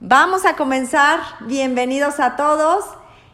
[0.00, 1.20] Vamos a comenzar.
[1.40, 2.84] Bienvenidos a todos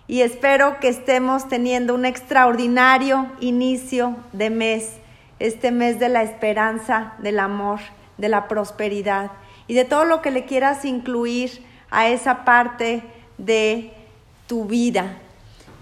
[0.06, 4.93] y espero que estemos teniendo un extraordinario inicio de mes,
[5.40, 7.80] este mes de la esperanza, del amor,
[8.17, 9.33] de la prosperidad
[9.67, 13.03] y de todo lo que le quieras incluir a esa parte
[13.38, 13.92] de
[14.47, 15.19] tu vida.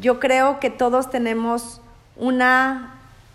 [0.00, 1.82] Yo creo que todos tenemos
[2.16, 2.94] una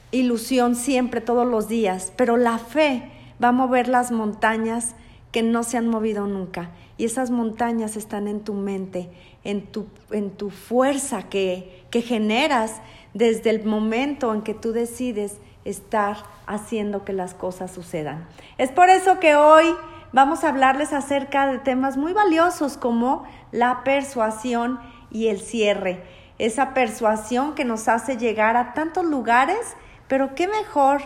[0.09, 4.95] ilusión siempre, todos los días, pero la fe va a mover las montañas
[5.31, 6.71] que no se han movido nunca.
[6.97, 9.09] Y esas montañas están en tu mente,
[9.43, 12.81] en tu, en tu fuerza que, que generas
[13.13, 18.27] desde el momento en que tú decides estar haciendo que las cosas sucedan.
[18.57, 19.65] Es por eso que hoy
[20.13, 24.79] vamos a hablarles acerca de temas muy valiosos como la persuasión
[25.11, 26.03] y el cierre.
[26.37, 29.75] Esa persuasión que nos hace llegar a tantos lugares,
[30.07, 31.01] pero qué mejor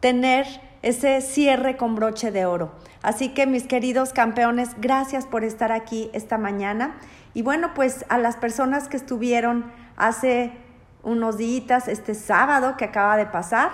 [0.00, 0.46] tener
[0.82, 2.72] ese cierre con broche de oro.
[3.02, 6.96] Así que mis queridos campeones, gracias por estar aquí esta mañana.
[7.34, 10.52] Y bueno, pues a las personas que estuvieron hace
[11.02, 13.70] unos días, este sábado que acaba de pasar,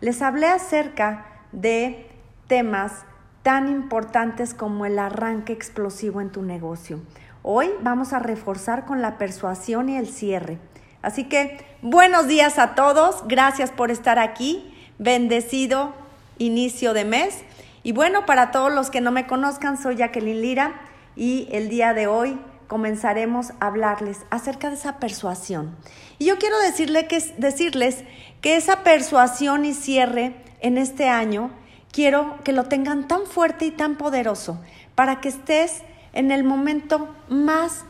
[0.00, 2.08] les hablé acerca de
[2.46, 3.04] temas
[3.42, 7.00] tan importantes como el arranque explosivo en tu negocio.
[7.42, 10.58] Hoy vamos a reforzar con la persuasión y el cierre.
[11.02, 16.01] Así que buenos días a todos, gracias por estar aquí, bendecido
[16.38, 17.42] inicio de mes.
[17.82, 20.80] Y bueno, para todos los que no me conozcan, soy Jacqueline Lira
[21.16, 25.76] y el día de hoy comenzaremos a hablarles acerca de esa persuasión.
[26.18, 28.04] Y yo quiero decirle que, decirles
[28.40, 31.50] que esa persuasión y cierre en este año,
[31.92, 34.58] quiero que lo tengan tan fuerte y tan poderoso
[34.94, 37.84] para que estés en el momento más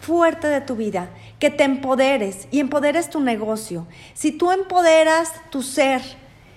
[0.00, 3.86] fuerte de tu vida, que te empoderes y empoderes tu negocio.
[4.14, 6.02] Si tú empoderas tu ser,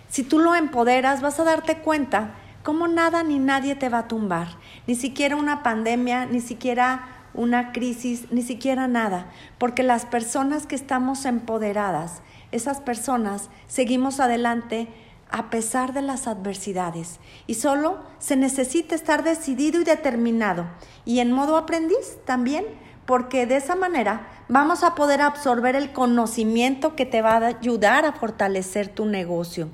[0.10, 4.08] si tú lo empoderas, vas a darte cuenta cómo nada ni nadie te va a
[4.08, 4.48] tumbar,
[4.88, 9.28] ni siquiera una pandemia, ni siquiera una crisis, ni siquiera nada,
[9.58, 12.22] porque las personas que estamos empoderadas,
[12.52, 14.88] esas personas seguimos adelante
[15.32, 17.20] a pesar de las adversidades.
[17.46, 20.66] Y solo se necesita estar decidido y determinado.
[21.06, 22.66] Y en modo aprendiz también
[23.10, 28.06] porque de esa manera vamos a poder absorber el conocimiento que te va a ayudar
[28.06, 29.68] a fortalecer tu negocio.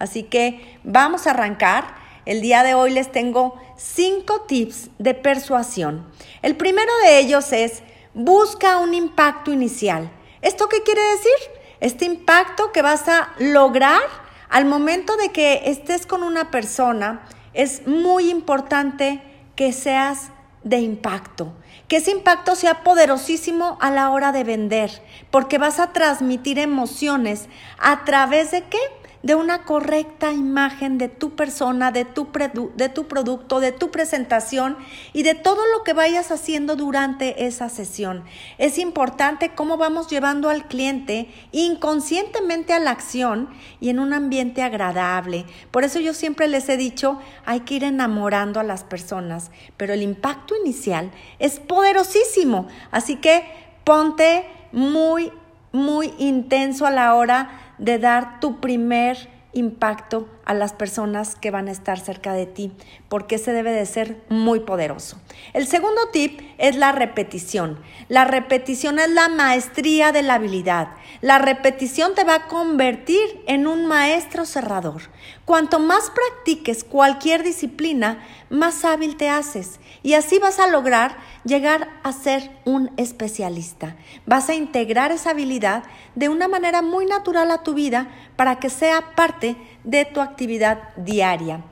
[0.00, 1.94] Así que vamos a arrancar.
[2.26, 6.04] El día de hoy les tengo cinco tips de persuasión.
[6.42, 10.10] El primero de ellos es busca un impacto inicial.
[10.42, 11.60] ¿Esto qué quiere decir?
[11.78, 14.02] Este impacto que vas a lograr
[14.48, 17.22] al momento de que estés con una persona
[17.54, 19.22] es muy importante
[19.54, 20.32] que seas
[20.64, 21.54] de impacto
[21.90, 25.02] que ese impacto sea poderosísimo a la hora de vender,
[25.32, 27.48] porque vas a transmitir emociones
[27.80, 28.78] a través de qué?
[29.22, 32.28] De una correcta imagen de tu persona, de tu,
[32.74, 34.78] de tu producto, de tu presentación
[35.12, 38.24] y de todo lo que vayas haciendo durante esa sesión.
[38.56, 43.50] Es importante cómo vamos llevando al cliente inconscientemente a la acción
[43.80, 45.44] y en un ambiente agradable.
[45.70, 49.92] Por eso yo siempre les he dicho, hay que ir enamorando a las personas, pero
[49.92, 52.68] el impacto inicial es poderosísimo.
[52.90, 53.44] Así que
[53.84, 55.32] ponte muy,
[55.72, 59.16] muy intenso a la hora de dar tu primer
[59.52, 62.72] impacto a las personas que van a estar cerca de ti,
[63.08, 65.16] porque ese debe de ser muy poderoso.
[65.52, 67.78] El segundo tip es la repetición.
[68.08, 70.88] La repetición es la maestría de la habilidad.
[71.20, 75.02] La repetición te va a convertir en un maestro cerrador.
[75.44, 78.18] Cuanto más practiques cualquier disciplina,
[78.48, 83.96] más hábil te haces y así vas a lograr llegar a ser un especialista.
[84.26, 85.84] Vas a integrar esa habilidad
[86.16, 90.94] de una manera muy natural a tu vida para que sea parte de tu actividad
[90.96, 91.62] diaria.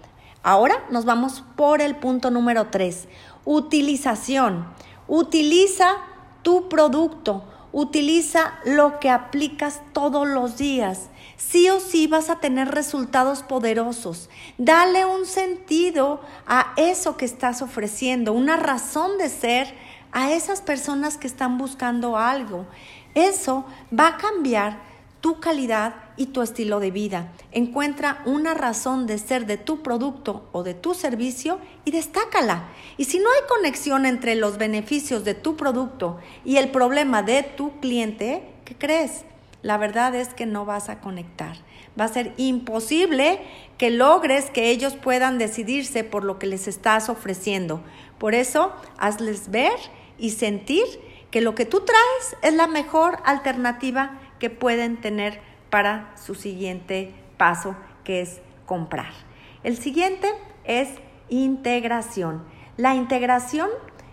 [0.43, 3.09] Ahora nos vamos por el punto número 3,
[3.45, 4.67] utilización.
[5.07, 5.97] Utiliza
[6.43, 11.09] tu producto, utiliza lo que aplicas todos los días.
[11.37, 14.29] Sí o sí vas a tener resultados poderosos.
[14.59, 19.75] Dale un sentido a eso que estás ofreciendo, una razón de ser
[20.13, 22.67] a esas personas que están buscando algo.
[23.15, 23.65] Eso
[23.97, 24.79] va a cambiar
[25.21, 27.33] tu calidad y tu estilo de vida.
[27.53, 32.69] Encuentra una razón de ser de tu producto o de tu servicio y destácala.
[32.97, 37.43] Y si no hay conexión entre los beneficios de tu producto y el problema de
[37.43, 39.25] tu cliente, ¿qué crees?
[39.63, 41.57] La verdad es que no vas a conectar.
[41.99, 43.41] Va a ser imposible
[43.77, 47.83] que logres que ellos puedan decidirse por lo que les estás ofreciendo.
[48.19, 49.75] Por eso, hazles ver
[50.17, 50.85] y sentir
[51.31, 55.41] que lo que tú traes es la mejor alternativa que pueden tener
[55.71, 59.13] para su siguiente paso, que es comprar.
[59.63, 60.29] El siguiente
[60.65, 60.89] es
[61.29, 62.45] integración.
[62.77, 63.69] La integración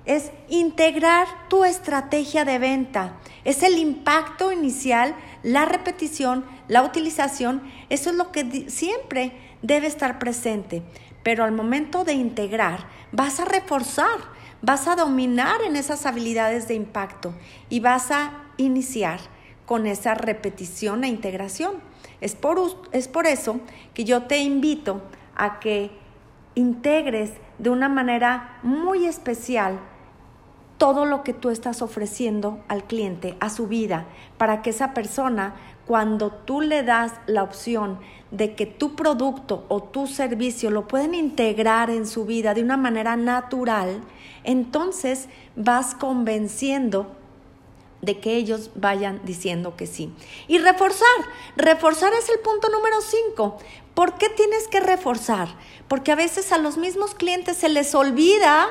[0.05, 3.17] es integrar tu estrategia de venta.
[3.43, 7.63] Es el impacto inicial, la repetición, la utilización.
[7.89, 10.83] Eso es lo que siempre debe estar presente.
[11.23, 14.17] Pero al momento de integrar, vas a reforzar,
[14.61, 17.33] vas a dominar en esas habilidades de impacto
[17.69, 19.19] y vas a iniciar
[19.65, 21.73] con esa repetición e integración.
[22.21, 22.59] Es por,
[22.91, 23.59] es por eso
[23.93, 25.01] que yo te invito
[25.35, 25.91] a que
[26.55, 29.79] integres de una manera muy especial
[30.77, 34.05] todo lo que tú estás ofreciendo al cliente, a su vida,
[34.37, 37.99] para que esa persona, cuando tú le das la opción
[38.31, 42.75] de que tu producto o tu servicio lo pueden integrar en su vida de una
[42.75, 44.01] manera natural,
[44.43, 47.14] entonces vas convenciendo
[48.05, 50.13] de que ellos vayan diciendo que sí.
[50.47, 51.07] Y reforzar,
[51.55, 53.57] reforzar es el punto número cinco.
[53.93, 55.47] ¿Por qué tienes que reforzar?
[55.87, 58.67] Porque a veces a los mismos clientes se les olvida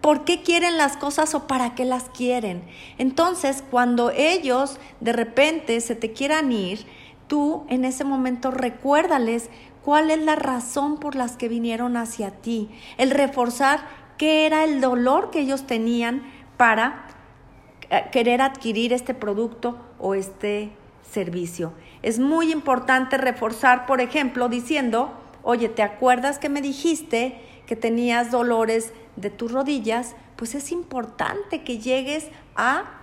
[0.00, 2.62] por qué quieren las cosas o para qué las quieren.
[2.98, 6.86] Entonces, cuando ellos de repente se te quieran ir,
[7.26, 9.50] tú en ese momento recuérdales
[9.82, 12.70] cuál es la razón por las que vinieron hacia ti.
[12.98, 13.80] El reforzar
[14.18, 16.22] qué era el dolor que ellos tenían
[16.56, 17.06] para
[18.12, 20.70] querer adquirir este producto o este
[21.10, 21.72] servicio.
[22.02, 25.12] Es muy importante reforzar, por ejemplo, diciendo,
[25.42, 30.16] oye, ¿te acuerdas que me dijiste que tenías dolores de tus rodillas?
[30.36, 32.95] Pues es importante que llegues a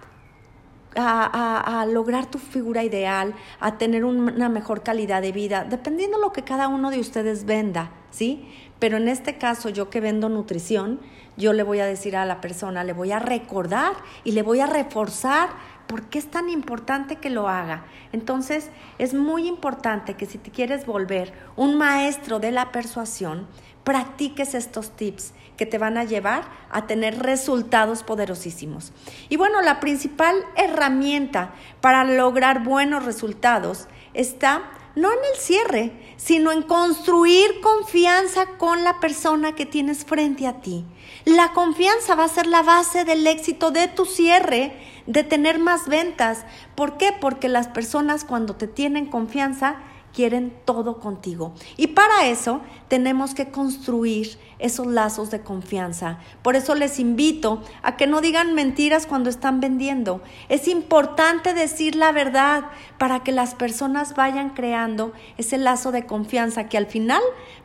[0.95, 6.43] a, lograr tu figura ideal, a tener una mejor calidad de vida, dependiendo lo que
[6.43, 8.47] cada uno de ustedes venda, ¿sí?
[8.79, 10.99] Pero en este caso, yo que vendo nutrición,
[11.37, 13.93] yo le voy a decir a la persona, le voy a recordar
[14.23, 15.49] y le voy a reforzar
[15.87, 17.85] por qué es tan importante que lo haga.
[18.11, 18.69] Entonces,
[18.99, 23.47] es muy importante que si te quieres volver un maestro de la persuasión,
[23.83, 28.91] practiques estos tips que te van a llevar a tener resultados poderosísimos.
[29.29, 34.63] Y bueno, la principal herramienta para lograr buenos resultados está
[34.95, 40.61] no en el cierre, sino en construir confianza con la persona que tienes frente a
[40.61, 40.85] ti.
[41.25, 44.77] La confianza va a ser la base del éxito de tu cierre,
[45.07, 46.45] de tener más ventas.
[46.75, 47.11] ¿Por qué?
[47.11, 49.77] Porque las personas cuando te tienen confianza
[50.13, 51.53] quieren todo contigo.
[51.77, 56.17] Y para eso tenemos que construir esos lazos de confianza.
[56.41, 60.21] Por eso les invito a que no digan mentiras cuando están vendiendo.
[60.47, 62.63] Es importante decir la verdad
[62.97, 67.21] para que las personas vayan creando ese lazo de confianza que al final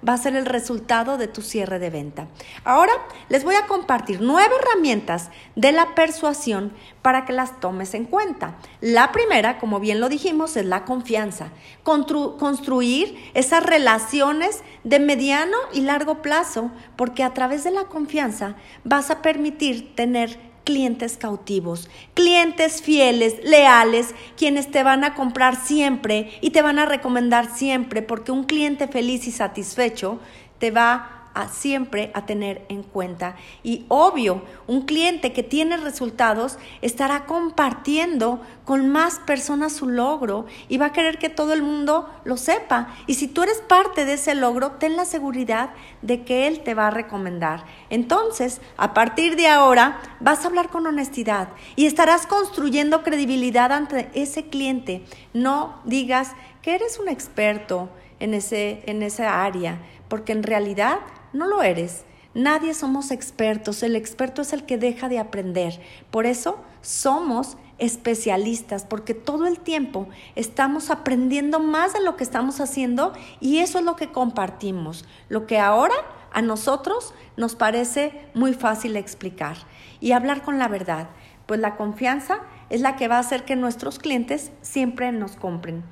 [0.07, 2.27] va a ser el resultado de tu cierre de venta.
[2.65, 2.93] Ahora
[3.29, 8.57] les voy a compartir nueve herramientas de la persuasión para que las tomes en cuenta.
[8.81, 11.51] La primera, como bien lo dijimos, es la confianza.
[11.85, 19.11] construir esas relaciones de mediano y largo plazo, porque a través de la confianza vas
[19.11, 26.51] a permitir tener clientes cautivos, clientes fieles, leales, quienes te van a comprar siempre y
[26.51, 30.21] te van a recomendar siempre, porque un cliente feliz y satisfecho
[30.59, 33.37] te va siempre a tener en cuenta.
[33.63, 40.79] Y obvio, un cliente que tiene resultados estará compartiendo con más personas su logro y
[40.79, 42.89] va a querer que todo el mundo lo sepa.
[43.07, 45.71] Y si tú eres parte de ese logro, ten la seguridad
[46.03, 47.65] de que él te va a recomendar.
[47.91, 54.11] Entonces, a partir de ahora, vas a hablar con honestidad y estarás construyendo credibilidad ante
[54.15, 55.05] ese cliente.
[55.33, 56.33] No digas
[56.63, 57.89] que eres un experto
[58.21, 60.99] en, ese, en esa área, porque en realidad
[61.33, 62.05] no lo eres.
[62.35, 65.81] Nadie somos expertos, el experto es el que deja de aprender.
[66.11, 72.61] Por eso somos especialistas, porque todo el tiempo estamos aprendiendo más de lo que estamos
[72.61, 75.95] haciendo y eso es lo que compartimos, lo que ahora
[76.33, 79.57] a nosotros nos parece muy fácil explicar
[80.01, 81.09] y hablar con la verdad,
[81.47, 85.83] pues la confianza es la que va a hacer que nuestros clientes siempre nos compren.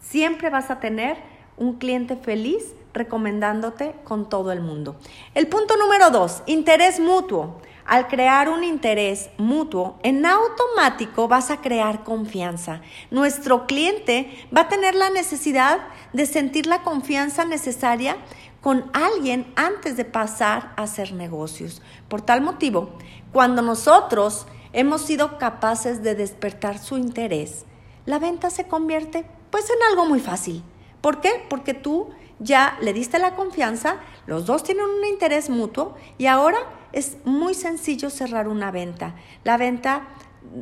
[0.00, 1.16] Siempre vas a tener
[1.56, 4.96] un cliente feliz recomendándote con todo el mundo.
[5.34, 7.60] El punto número dos, interés mutuo.
[7.84, 12.80] Al crear un interés mutuo, en automático vas a crear confianza.
[13.12, 15.78] Nuestro cliente va a tener la necesidad
[16.12, 18.16] de sentir la confianza necesaria
[18.60, 21.80] con alguien antes de pasar a hacer negocios.
[22.08, 22.90] Por tal motivo,
[23.32, 27.66] cuando nosotros hemos sido capaces de despertar su interés,
[28.04, 30.64] la venta se convierte pues en algo muy fácil.
[31.00, 31.44] ¿Por qué?
[31.48, 36.58] Porque tú ya le diste la confianza, los dos tienen un interés mutuo y ahora
[36.92, 39.14] es muy sencillo cerrar una venta.
[39.44, 40.08] La venta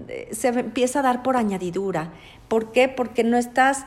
[0.09, 2.13] eh, se empieza a dar por añadidura.
[2.49, 2.89] ¿Por qué?
[2.89, 3.85] Porque no estás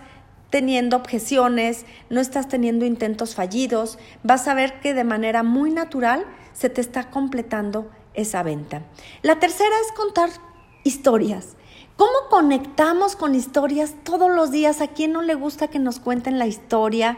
[0.50, 6.26] teniendo objeciones, no estás teniendo intentos fallidos, vas a ver que de manera muy natural
[6.54, 8.84] se te está completando esa venta.
[9.22, 10.30] La tercera es contar
[10.84, 11.58] historias.
[11.98, 14.82] ¿Cómo conectamos con historias todos los días?
[14.82, 17.18] ¿A quién no le gusta que nos cuenten la historia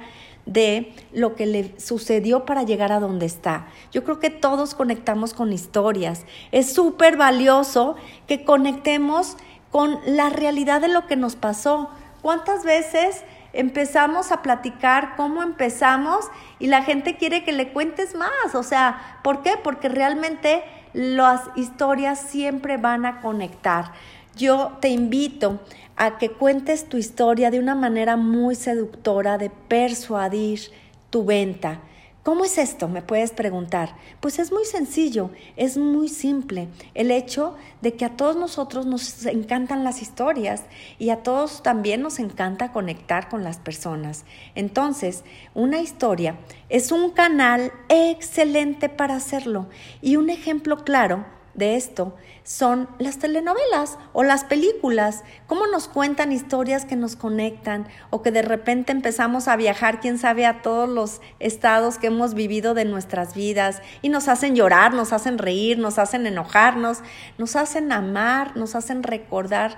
[0.53, 3.67] de lo que le sucedió para llegar a donde está?
[3.91, 6.25] Yo creo que todos conectamos con historias.
[6.51, 7.95] Es súper valioso
[8.27, 9.37] que conectemos
[9.71, 11.89] con la realidad de lo que nos pasó.
[12.21, 16.25] ¿Cuántas veces empezamos a platicar cómo empezamos
[16.57, 18.55] y la gente quiere que le cuentes más?
[18.55, 19.53] O sea, ¿por qué?
[19.63, 20.63] Porque realmente
[20.93, 23.93] las historias siempre van a conectar.
[24.35, 25.59] Yo te invito
[25.99, 30.71] a que cuentes tu historia de una manera muy seductora de persuadir
[31.09, 31.81] tu venta.
[32.23, 32.87] ¿Cómo es esto?
[32.87, 33.97] Me puedes preguntar.
[34.21, 36.69] Pues es muy sencillo, es muy simple.
[36.93, 40.63] El hecho de que a todos nosotros nos encantan las historias
[40.99, 44.23] y a todos también nos encanta conectar con las personas.
[44.55, 46.37] Entonces, una historia
[46.69, 49.67] es un canal excelente para hacerlo
[50.01, 56.31] y un ejemplo claro de esto son las telenovelas o las películas, cómo nos cuentan
[56.31, 60.89] historias que nos conectan o que de repente empezamos a viajar, quién sabe, a todos
[60.89, 65.77] los estados que hemos vivido de nuestras vidas y nos hacen llorar, nos hacen reír,
[65.77, 66.99] nos hacen enojarnos,
[67.37, 69.77] nos hacen amar, nos hacen recordar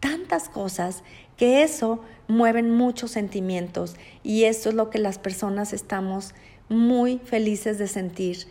[0.00, 1.02] tantas cosas
[1.36, 6.34] que eso mueven muchos sentimientos y eso es lo que las personas estamos
[6.68, 8.46] muy felices de sentir,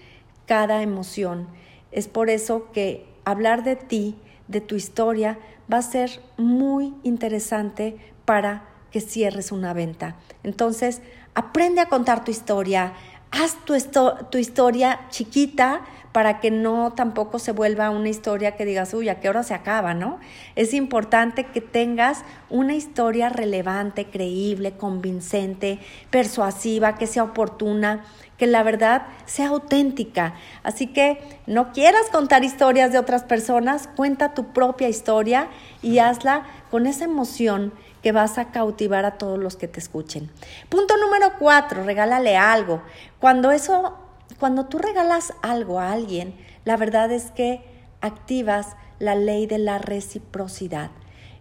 [0.46, 1.48] cada emoción.
[1.92, 4.16] Es por eso que hablar de ti,
[4.48, 5.40] de tu historia,
[5.72, 10.18] va a ser muy interesante para que cierres una venta.
[10.44, 11.02] Entonces,
[11.34, 12.94] aprende a contar tu historia,
[13.32, 19.08] haz tu, historia chiquita para que no tampoco se vuelva una historia que digas, uy,
[19.08, 20.20] ¿a qué hora se acaba, no?
[20.58, 28.04] Es importante que tengas una historia relevante, creíble, convincente, persuasiva, que sea oportuna,
[28.38, 30.34] que la verdad sea auténtica.
[30.64, 35.48] Así que no quieras contar historias de otras personas, cuenta tu propia historia
[35.82, 37.72] y hazla con esa emoción
[38.02, 40.30] que vas a cautivar a todos los que te escuchen.
[40.70, 42.82] Punto número cuatro, regálale algo.
[43.20, 43.98] Cuando eso,
[44.40, 47.64] cuando tú regalas algo a alguien, la verdad es que
[48.02, 50.92] activas la ley de la reciprocidad.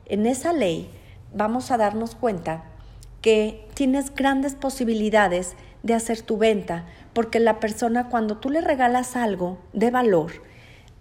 [0.07, 0.90] En esa ley
[1.33, 2.64] vamos a darnos cuenta
[3.23, 9.17] que tienes grandes posibilidades de hacer tu venta, porque la persona cuando tú le regalas
[9.17, 10.33] algo de valor,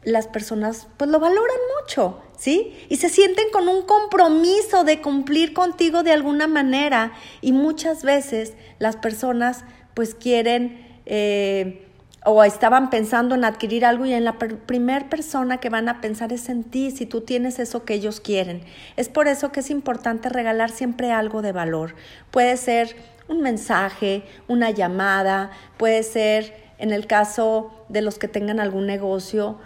[0.03, 2.74] las personas pues lo valoran mucho, ¿sí?
[2.89, 8.53] Y se sienten con un compromiso de cumplir contigo de alguna manera y muchas veces
[8.79, 9.63] las personas
[9.94, 11.86] pues quieren eh,
[12.25, 16.34] o estaban pensando en adquirir algo y en la primer persona que van a pensar
[16.34, 18.62] es en ti, si tú tienes eso que ellos quieren.
[18.98, 21.96] Es por eso que es importante regalar siempre algo de valor.
[22.32, 22.96] Puede ser
[23.27, 29.58] un mensaje, una llamada, puede ser en el caso de los que tengan algún negocio.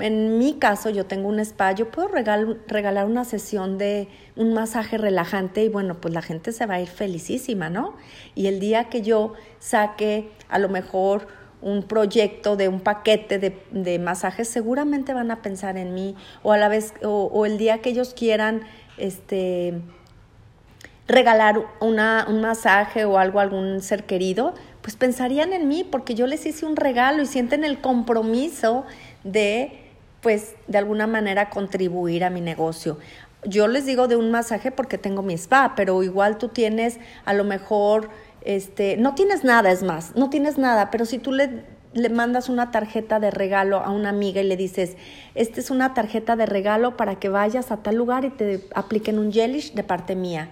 [0.00, 4.96] En mi caso, yo tengo un spa, yo puedo regalar una sesión de un masaje
[4.96, 7.94] relajante y bueno, pues la gente se va a ir felicísima, ¿no?
[8.34, 11.26] Y el día que yo saque a lo mejor
[11.60, 16.52] un proyecto de un paquete de, de masajes, seguramente van a pensar en mí o
[16.52, 18.62] a la vez, o, o el día que ellos quieran,
[18.96, 19.80] este,
[21.06, 26.14] regalar una, un masaje o algo a algún ser querido, pues pensarían en mí porque
[26.14, 28.84] yo les hice un regalo y sienten el compromiso
[29.24, 29.81] de,
[30.22, 32.98] pues, de alguna manera contribuir a mi negocio.
[33.44, 37.34] Yo les digo de un masaje porque tengo mi spa, pero igual tú tienes a
[37.34, 38.08] lo mejor,
[38.42, 42.48] este, no tienes nada, es más, no tienes nada, pero si tú le, le mandas
[42.48, 44.96] una tarjeta de regalo a una amiga y le dices,
[45.34, 49.18] esta es una tarjeta de regalo para que vayas a tal lugar y te apliquen
[49.18, 50.50] un gelish de parte mía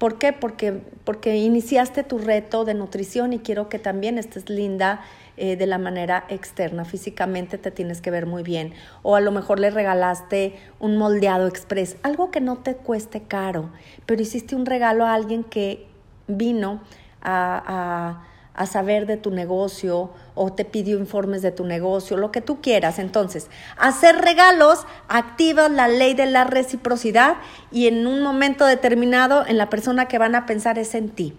[0.00, 0.32] ¿Por qué?
[0.32, 5.02] Porque, porque iniciaste tu reto de nutrición y quiero que también estés linda
[5.40, 6.84] eh, de la manera externa.
[6.84, 8.74] Físicamente te tienes que ver muy bien.
[9.02, 13.70] O a lo mejor le regalaste un moldeado express, algo que no te cueste caro,
[14.06, 15.86] pero hiciste un regalo a alguien que
[16.28, 16.80] vino
[17.22, 18.26] a
[18.60, 22.60] a saber de tu negocio o te pidió informes de tu negocio, lo que tú
[22.60, 22.98] quieras.
[22.98, 27.36] Entonces, hacer regalos activa la ley de la reciprocidad
[27.72, 31.34] y en un momento determinado en la persona que van a pensar es en ti.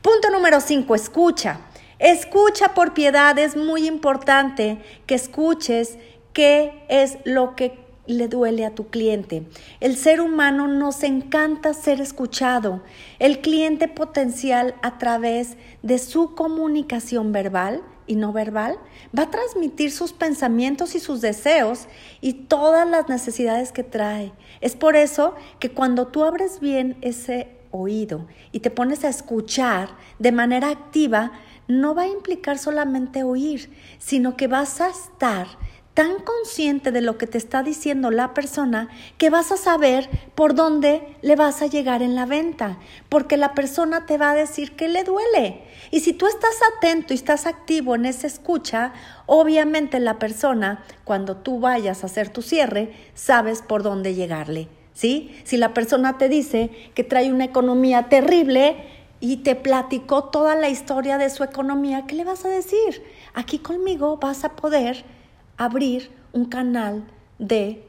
[0.00, 1.58] Punto número cinco, escucha.
[2.00, 5.98] Escucha por piedad, es muy importante que escuches
[6.32, 9.44] qué es lo que le duele a tu cliente.
[9.80, 12.82] El ser humano nos encanta ser escuchado.
[13.18, 18.78] El cliente potencial a través de su comunicación verbal y no verbal
[19.16, 21.86] va a transmitir sus pensamientos y sus deseos
[22.22, 24.32] y todas las necesidades que trae.
[24.62, 29.90] Es por eso que cuando tú abres bien ese oído y te pones a escuchar
[30.18, 31.32] de manera activa,
[31.70, 35.46] no va a implicar solamente oír, sino que vas a estar
[35.94, 40.54] tan consciente de lo que te está diciendo la persona que vas a saber por
[40.54, 44.76] dónde le vas a llegar en la venta, porque la persona te va a decir
[44.76, 45.62] que le duele.
[45.90, 48.92] Y si tú estás atento y estás activo en esa escucha,
[49.26, 54.68] obviamente la persona, cuando tú vayas a hacer tu cierre, sabes por dónde llegarle.
[54.92, 55.34] ¿Sí?
[55.44, 60.70] Si la persona te dice que trae una economía terrible, y te platicó toda la
[60.70, 63.04] historia de su economía, ¿qué le vas a decir?
[63.34, 65.04] Aquí conmigo vas a poder
[65.58, 67.04] abrir un canal
[67.38, 67.84] de,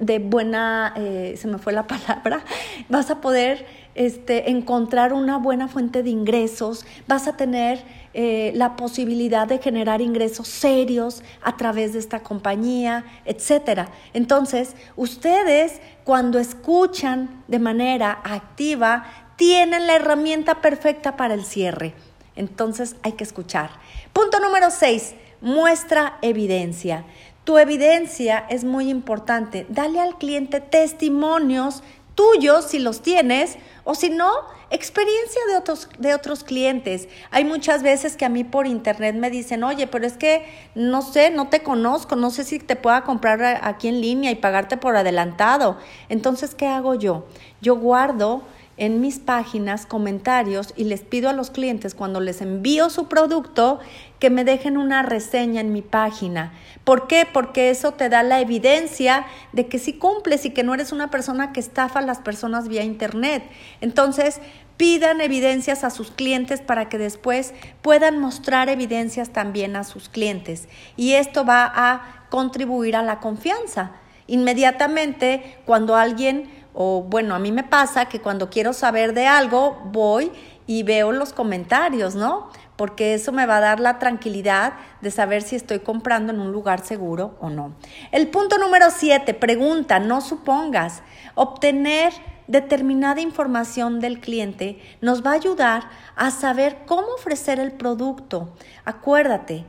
[0.00, 2.44] de buena, eh, se me fue la palabra,
[2.90, 7.82] vas a poder este, encontrar una buena fuente de ingresos, vas a tener
[8.12, 13.88] eh, la posibilidad de generar ingresos serios a través de esta compañía, etcétera.
[14.12, 21.94] Entonces, ustedes cuando escuchan de manera activa, tienen la herramienta perfecta para el cierre.
[22.36, 23.70] Entonces hay que escuchar.
[24.12, 27.06] Punto número 6 muestra evidencia.
[27.44, 29.64] Tu evidencia es muy importante.
[29.70, 31.82] Dale al cliente testimonios
[32.14, 34.30] tuyos si los tienes o si no,
[34.68, 37.08] experiencia de otros, de otros clientes.
[37.30, 40.44] Hay muchas veces que a mí por internet me dicen, oye, pero es que
[40.74, 44.34] no sé, no te conozco, no sé si te pueda comprar aquí en línea y
[44.34, 45.78] pagarte por adelantado.
[46.10, 47.26] Entonces, ¿qué hago yo?
[47.62, 48.42] Yo guardo
[48.80, 53.78] en mis páginas comentarios y les pido a los clientes cuando les envío su producto
[54.18, 56.54] que me dejen una reseña en mi página.
[56.82, 57.28] ¿Por qué?
[57.30, 61.10] Porque eso te da la evidencia de que sí cumples y que no eres una
[61.10, 63.44] persona que estafa a las personas vía internet.
[63.82, 64.40] Entonces,
[64.78, 70.70] pidan evidencias a sus clientes para que después puedan mostrar evidencias también a sus clientes.
[70.96, 73.92] Y esto va a contribuir a la confianza.
[74.26, 79.80] Inmediatamente, cuando alguien o bueno, a mí me pasa que cuando quiero saber de algo,
[79.86, 80.32] voy
[80.66, 82.48] y veo los comentarios, ¿no?
[82.76, 86.52] Porque eso me va a dar la tranquilidad de saber si estoy comprando en un
[86.52, 87.74] lugar seguro o no.
[88.12, 91.02] El punto número siete, pregunta, no supongas.
[91.34, 92.12] Obtener
[92.46, 95.84] determinada información del cliente nos va a ayudar
[96.16, 98.52] a saber cómo ofrecer el producto.
[98.84, 99.64] Acuérdate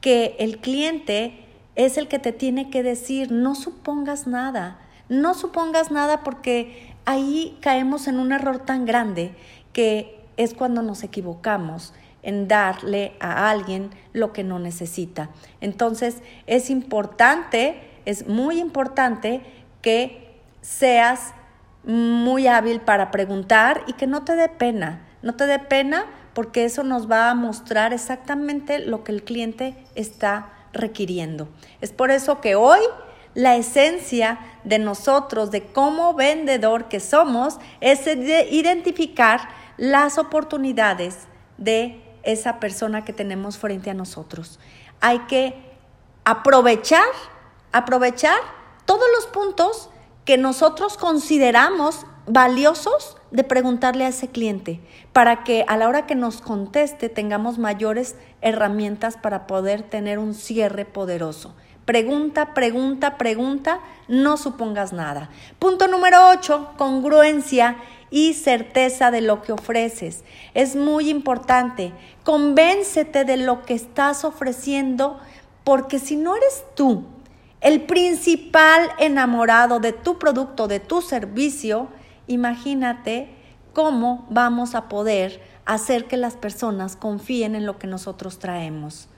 [0.00, 4.78] que el cliente es el que te tiene que decir, no supongas nada.
[5.08, 9.34] No supongas nada porque ahí caemos en un error tan grande
[9.72, 15.30] que es cuando nos equivocamos en darle a alguien lo que no necesita.
[15.60, 19.42] Entonces es importante, es muy importante
[19.80, 21.32] que seas
[21.84, 25.06] muy hábil para preguntar y que no te dé pena.
[25.22, 29.76] No te dé pena porque eso nos va a mostrar exactamente lo que el cliente
[29.94, 31.48] está requiriendo.
[31.80, 32.80] Es por eso que hoy
[33.36, 42.58] la esencia de nosotros, de cómo vendedor que somos, es identificar las oportunidades de esa
[42.60, 44.58] persona que tenemos frente a nosotros.
[45.02, 45.54] Hay que
[46.24, 47.06] aprovechar,
[47.72, 48.38] aprovechar
[48.86, 49.90] todos los puntos
[50.24, 54.80] que nosotros consideramos valiosos de preguntarle a ese cliente
[55.12, 60.32] para que a la hora que nos conteste tengamos mayores herramientas para poder tener un
[60.32, 61.54] cierre poderoso.
[61.86, 65.30] Pregunta, pregunta, pregunta, no supongas nada.
[65.60, 67.76] Punto número 8, congruencia
[68.10, 70.24] y certeza de lo que ofreces.
[70.52, 71.92] Es muy importante.
[72.24, 75.20] Convéncete de lo que estás ofreciendo
[75.62, 77.04] porque si no eres tú
[77.60, 81.86] el principal enamorado de tu producto, de tu servicio,
[82.26, 83.30] imagínate
[83.72, 89.08] cómo vamos a poder hacer que las personas confíen en lo que nosotros traemos.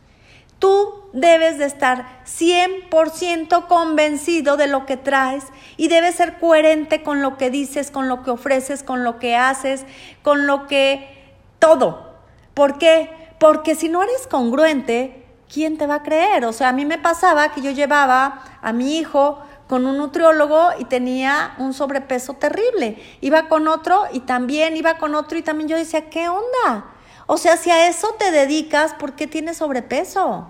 [0.59, 5.45] Tú debes de estar 100% convencido de lo que traes
[5.77, 9.37] y debes ser coherente con lo que dices, con lo que ofreces, con lo que
[9.37, 9.85] haces,
[10.23, 11.37] con lo que...
[11.59, 12.09] todo.
[12.55, 13.11] ¿Por qué?
[13.39, 16.45] Porque si no eres congruente, ¿quién te va a creer?
[16.45, 20.71] O sea, a mí me pasaba que yo llevaba a mi hijo con un nutriólogo
[20.79, 22.97] y tenía un sobrepeso terrible.
[23.21, 26.87] Iba con otro y también iba con otro y también yo decía, ¿qué onda?
[27.31, 30.49] O sea, si a eso te dedicas, ¿por qué tienes sobrepeso?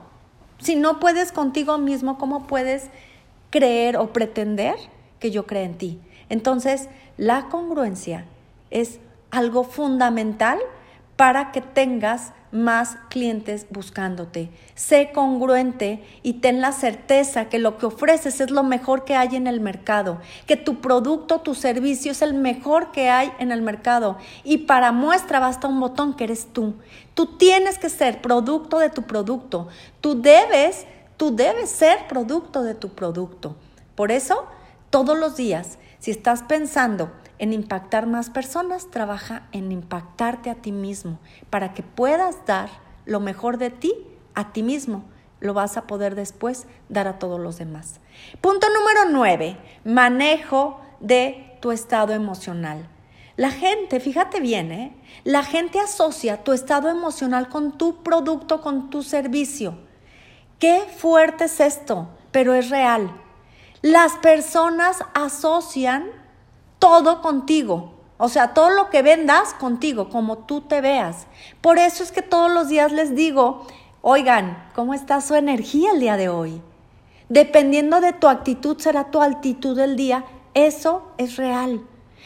[0.61, 2.85] Si no puedes contigo mismo, ¿cómo puedes
[3.51, 4.77] creer o pretender
[5.19, 6.01] que yo creo en ti?
[6.29, 8.27] Entonces, la congruencia
[8.71, 9.01] es
[9.33, 10.61] algo fundamental
[11.19, 14.51] para que tengas más clientes buscándote.
[14.77, 19.35] Sé congruente y ten la certeza que lo que ofreces es lo mejor que hay
[19.35, 23.63] en el mercado, que tu producto, tu servicio es el mejor que hay en el
[23.63, 24.17] mercado.
[24.45, 26.77] Y para muestra basta un botón que eres tú.
[27.15, 29.67] Tú tienes que ser producto de tu producto.
[30.01, 33.57] Tú debes, tú debes ser producto de tu producto.
[33.97, 34.47] Por eso,
[34.91, 40.73] todos los días, si estás pensando en impactar más personas, trabaja en impactarte a ti
[40.73, 41.19] mismo
[41.51, 42.69] para que puedas dar
[43.07, 43.95] lo mejor de ti
[44.35, 45.05] a ti mismo
[45.41, 48.01] lo vas a poder después dar a todos los demás.
[48.41, 52.89] Punto número nueve, manejo de tu estado emocional.
[53.37, 54.97] La gente, fíjate bien, ¿eh?
[55.23, 59.79] la gente asocia tu estado emocional con tu producto, con tu servicio.
[60.59, 63.13] Qué fuerte es esto, pero es real.
[63.81, 66.11] Las personas asocian
[66.79, 67.93] todo contigo.
[68.19, 71.27] O sea, todo lo que vendas contigo, como tú te veas.
[71.61, 73.65] Por eso es que todos los días les digo,
[74.03, 76.61] oigan, ¿cómo está su energía el día de hoy?
[77.29, 80.25] Dependiendo de tu actitud, será tu altitud del día.
[80.55, 81.83] Eso es real.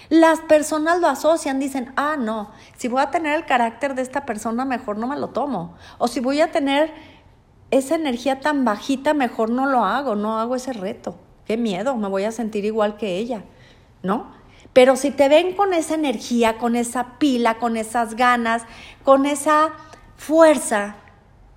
[0.09, 4.25] Las personas lo asocian, dicen, ah, no, si voy a tener el carácter de esta
[4.25, 5.75] persona, mejor no me lo tomo.
[5.99, 6.93] O si voy a tener
[7.71, 11.17] esa energía tan bajita, mejor no lo hago, no hago ese reto.
[11.47, 13.45] Qué miedo, me voy a sentir igual que ella,
[14.03, 14.42] ¿no?
[14.73, 18.63] Pero si te ven con esa energía, con esa pila, con esas ganas,
[19.05, 19.73] con esa
[20.17, 20.97] fuerza,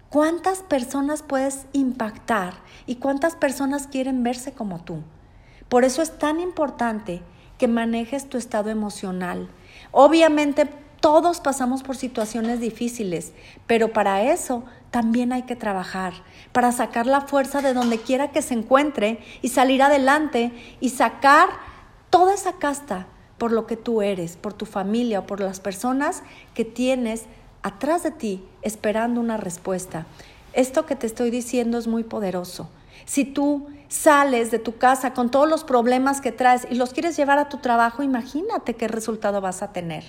[0.09, 5.01] ¿cuántas personas puedes impactar y cuántas personas quieren verse como tú?
[5.69, 7.21] Por eso es tan importante
[7.57, 9.49] que manejes tu estado emocional.
[9.91, 13.33] Obviamente todos pasamos por situaciones difíciles,
[13.67, 16.13] pero para eso también hay que trabajar,
[16.51, 21.49] para sacar la fuerza de donde quiera que se encuentre y salir adelante y sacar
[22.15, 26.23] toda esa casta por lo que tú eres, por tu familia o por las personas
[26.53, 27.25] que tienes
[27.61, 30.05] atrás de ti esperando una respuesta.
[30.53, 32.69] Esto que te estoy diciendo es muy poderoso.
[33.03, 37.17] Si tú sales de tu casa con todos los problemas que traes y los quieres
[37.17, 40.05] llevar a tu trabajo, imagínate qué resultado vas a tener.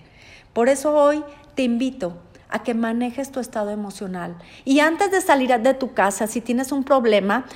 [0.53, 1.25] Por eso hoy
[1.57, 2.17] te invito
[2.49, 4.37] a que manejes tu estado emocional.
[4.65, 7.47] Y antes de salir de tu casa, si tienes un problema,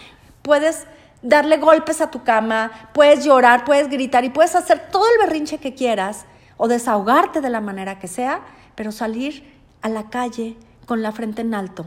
[0.43, 0.89] puedes
[1.23, 5.59] darle golpes a tu cama, puedes llorar, puedes gritar y puedes hacer todo el berrinche
[5.59, 8.43] que quieras o desahogarte de la manera que sea,
[8.75, 10.57] pero salir a la calle
[10.87, 11.87] con la frente en alto,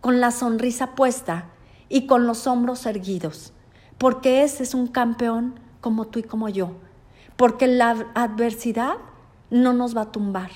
[0.00, 1.46] con la sonrisa puesta
[1.88, 3.52] y con los hombros erguidos,
[3.98, 6.72] porque ese es un campeón como tú y como yo,
[7.36, 8.94] porque la adversidad
[9.50, 10.50] no nos va a tumbar,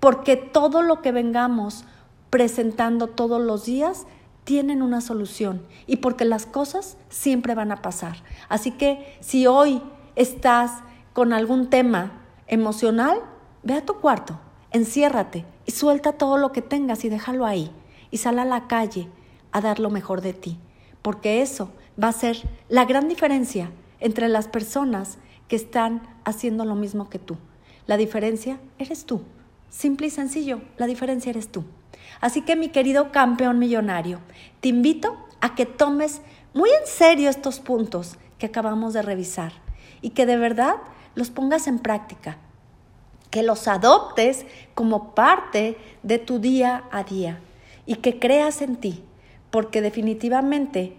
[0.00, 1.84] porque todo lo que vengamos
[2.30, 4.06] presentando todos los días
[4.46, 8.22] tienen una solución y porque las cosas siempre van a pasar.
[8.48, 9.82] Así que si hoy
[10.14, 10.70] estás
[11.12, 13.18] con algún tema emocional,
[13.64, 14.38] ve a tu cuarto,
[14.70, 17.72] enciérrate y suelta todo lo que tengas y déjalo ahí
[18.12, 19.08] y sal a la calle
[19.50, 20.60] a dar lo mejor de ti,
[21.02, 22.36] porque eso va a ser
[22.68, 27.36] la gran diferencia entre las personas que están haciendo lo mismo que tú.
[27.88, 29.22] La diferencia eres tú.
[29.70, 31.64] Simple y sencillo, la diferencia eres tú.
[32.20, 34.20] Así que mi querido campeón millonario,
[34.60, 36.22] te invito a que tomes
[36.54, 39.52] muy en serio estos puntos que acabamos de revisar
[40.00, 40.76] y que de verdad
[41.14, 42.38] los pongas en práctica,
[43.30, 47.40] que los adoptes como parte de tu día a día
[47.86, 49.04] y que creas en ti,
[49.50, 50.96] porque definitivamente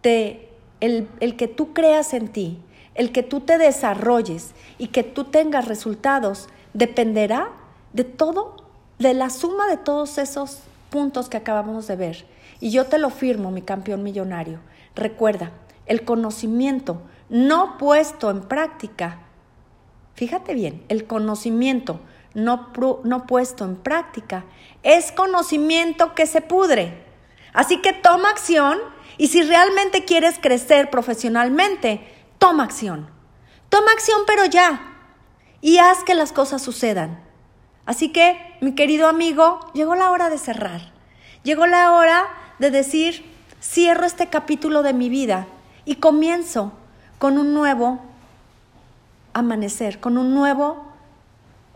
[0.00, 2.58] te, el, el que tú creas en ti,
[2.94, 7.50] el que tú te desarrolles y que tú tengas resultados, dependerá
[7.92, 8.67] de todo
[8.98, 10.58] de la suma de todos esos
[10.90, 12.26] puntos que acabamos de ver.
[12.60, 14.60] Y yo te lo firmo, mi campeón millonario.
[14.94, 15.52] Recuerda,
[15.86, 19.20] el conocimiento no puesto en práctica,
[20.14, 22.00] fíjate bien, el conocimiento
[22.34, 22.72] no,
[23.04, 24.44] no puesto en práctica
[24.82, 27.04] es conocimiento que se pudre.
[27.52, 28.78] Así que toma acción
[29.16, 32.00] y si realmente quieres crecer profesionalmente,
[32.38, 33.10] toma acción.
[33.68, 34.94] Toma acción pero ya
[35.60, 37.27] y haz que las cosas sucedan.
[37.88, 40.92] Así que, mi querido amigo, llegó la hora de cerrar.
[41.42, 42.26] Llegó la hora
[42.58, 43.24] de decir,
[43.62, 45.46] cierro este capítulo de mi vida
[45.86, 46.72] y comienzo
[47.18, 47.98] con un nuevo
[49.32, 50.84] amanecer, con un nuevo,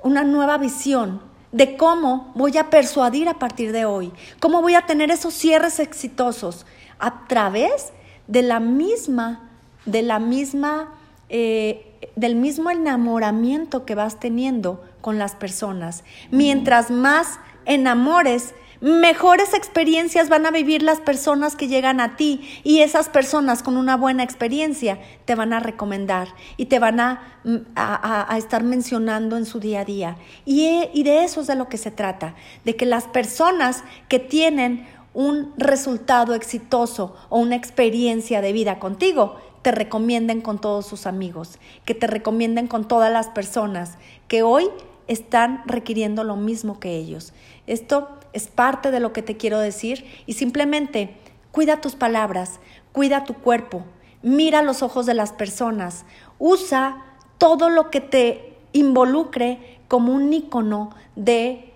[0.03, 4.85] una nueva visión de cómo voy a persuadir a partir de hoy, cómo voy a
[4.85, 6.67] tener esos cierres exitosos
[6.99, 7.91] a través
[8.27, 9.49] de la misma,
[9.87, 10.93] de la misma,
[11.31, 16.05] eh, del mismo enamoramiento que vas teniendo con las personas.
[16.31, 22.81] Mientras más enamores, mejores experiencias van a vivir las personas que llegan a ti y
[22.81, 27.57] esas personas con una buena experiencia te van a recomendar y te van a, mm,
[27.77, 30.17] a, estar mencionando en su día a día.
[30.45, 32.35] Y, y de eso es de lo que se trata,
[32.65, 39.37] de que las personas que tienen un resultado exitoso o una experiencia de vida contigo,
[39.63, 44.69] te recomienden con todos sus amigos, que te recomienden con todas las personas que hoy
[45.13, 47.33] están requiriendo lo mismo que ellos.
[47.67, 51.17] Esto es parte de lo que te quiero decir y simplemente
[51.51, 52.61] cuida tus palabras,
[52.93, 53.85] cuida tu cuerpo,
[54.23, 56.05] mira los ojos de las personas,
[56.39, 57.05] usa
[57.39, 61.73] todo lo que te involucre como un icono de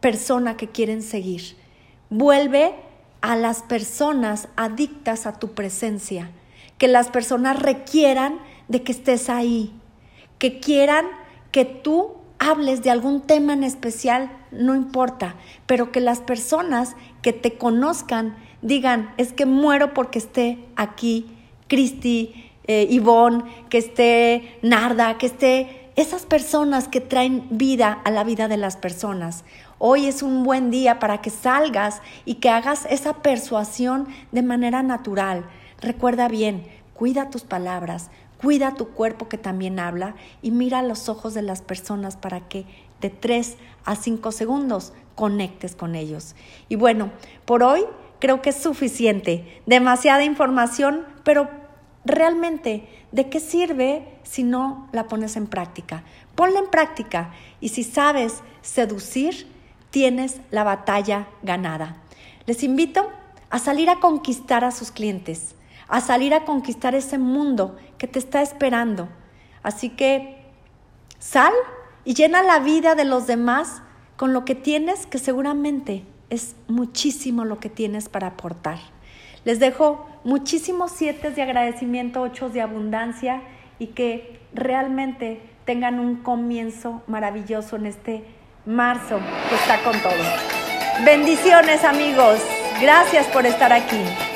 [0.00, 1.56] persona que quieren seguir.
[2.08, 2.74] Vuelve
[3.20, 6.30] a las personas adictas a tu presencia,
[6.78, 9.74] que las personas requieran de que estés ahí,
[10.38, 11.06] que quieran
[11.52, 17.32] que tú hables de algún tema en especial, no importa, pero que las personas que
[17.32, 21.26] te conozcan digan, es que muero porque esté aquí
[21.68, 28.24] Cristi, eh, Ivonne, que esté Narda, que esté esas personas que traen vida a la
[28.24, 29.44] vida de las personas.
[29.78, 34.82] Hoy es un buen día para que salgas y que hagas esa persuasión de manera
[34.82, 35.44] natural.
[35.80, 41.34] Recuerda bien, cuida tus palabras, cuida tu cuerpo que también habla y mira los ojos
[41.34, 42.64] de las personas para que
[43.00, 46.34] de 3 a 5 segundos conectes con ellos.
[46.68, 47.10] Y bueno,
[47.44, 47.84] por hoy
[48.18, 51.50] creo que es suficiente, demasiada información, pero
[52.04, 56.04] realmente, ¿de qué sirve si no la pones en práctica?
[56.34, 59.46] Ponla en práctica y si sabes seducir,
[59.90, 61.96] tienes la batalla ganada.
[62.46, 63.10] Les invito
[63.50, 65.54] a salir a conquistar a sus clientes,
[65.90, 69.08] a salir a conquistar ese mundo que te está esperando.
[69.62, 70.46] Así que
[71.18, 71.52] sal
[72.04, 73.82] y llena la vida de los demás
[74.16, 78.78] con lo que tienes, que seguramente es muchísimo lo que tienes para aportar.
[79.44, 83.42] Les dejo muchísimos siete de agradecimiento, ocho de abundancia
[83.78, 88.24] y que realmente tengan un comienzo maravilloso en este
[88.64, 91.04] marzo que está con todo.
[91.04, 92.40] Bendiciones amigos,
[92.80, 94.29] gracias por estar aquí.